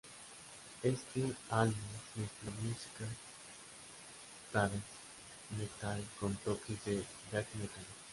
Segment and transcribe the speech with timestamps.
[0.81, 1.21] Este
[1.51, 1.75] álbum
[2.15, 3.05] mezcla música
[4.51, 4.71] thrash
[5.59, 7.85] metal con toques de death metal.